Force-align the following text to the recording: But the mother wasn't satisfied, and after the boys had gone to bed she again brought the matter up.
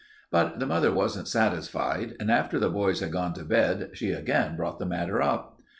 But 0.31 0.57
the 0.59 0.65
mother 0.65 0.91
wasn't 0.91 1.27
satisfied, 1.27 2.15
and 2.19 2.31
after 2.31 2.57
the 2.57 2.71
boys 2.71 3.01
had 3.01 3.11
gone 3.11 3.33
to 3.35 3.43
bed 3.45 3.91
she 3.93 4.13
again 4.13 4.55
brought 4.55 4.79
the 4.79 4.85
matter 4.87 5.21
up. 5.21 5.61